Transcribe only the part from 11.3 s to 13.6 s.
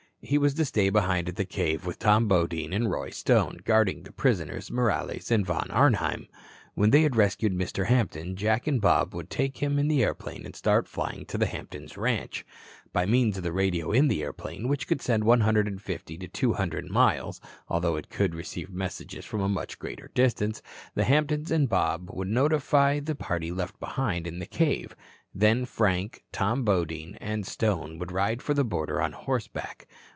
the Hampton ranch. By means of the